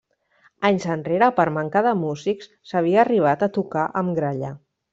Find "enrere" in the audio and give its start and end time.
0.93-1.27